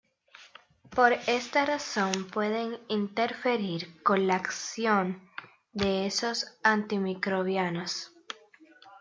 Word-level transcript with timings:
Por 0.95 1.13
esta 1.27 1.63
razón 1.63 2.25
pueden 2.25 2.79
interferir 2.87 4.01
con 4.01 4.25
la 4.25 4.35
acción 4.37 5.21
de 5.73 6.07
esos 6.07 6.57
antimicrobianos. 6.63 8.11